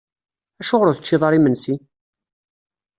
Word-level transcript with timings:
Acuɣer 0.61 0.87
ur 0.89 0.95
teččiḍ 0.97 1.21
ara 1.23 1.37
imensi? 1.37 1.75